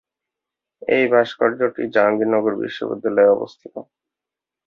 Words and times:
এই 0.87 1.03
ভাস্কর্যটি 1.13 1.83
জাহাঙ্গীরনগর 1.95 2.53
বিশ্ববিদ্যালয়ে 2.63 3.33
অবস্থিত। 3.35 3.75